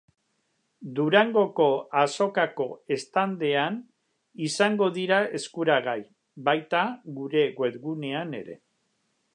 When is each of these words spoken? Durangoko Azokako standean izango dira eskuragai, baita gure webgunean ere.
Durangoko 0.99 1.67
Azokako 2.03 2.67
standean 3.03 3.77
izango 4.49 4.89
dira 4.97 5.21
eskuragai, 5.41 5.99
baita 6.51 6.85
gure 7.21 7.47
webgunean 7.63 8.37
ere. 8.43 8.61